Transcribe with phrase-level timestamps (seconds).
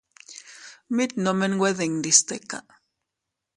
[0.95, 2.59] Mit nome nwe dindi stika.